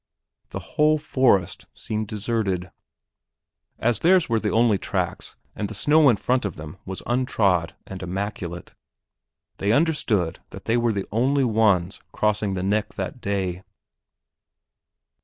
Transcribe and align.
The 0.49 0.57
whole 0.81 0.97
forest 0.97 1.67
seemed 1.75 2.07
deserted. 2.07 2.71
As 3.77 3.99
theirs 3.99 4.27
were 4.27 4.39
the 4.39 4.49
only 4.49 4.79
tracks 4.79 5.35
and 5.55 5.69
the 5.69 5.75
snow 5.75 6.09
in 6.09 6.15
front 6.15 6.43
of 6.43 6.55
them 6.55 6.79
was 6.87 7.03
untrod 7.05 7.75
and 7.85 8.01
immaculate 8.01 8.73
they 9.57 9.71
understood 9.71 10.39
that 10.49 10.65
they 10.65 10.75
were 10.75 10.91
the 10.91 11.05
only 11.11 11.43
ones 11.43 12.01
crossing 12.13 12.55
the 12.55 12.63
"neck" 12.63 12.95
that 12.95 13.21
day. 13.21 13.61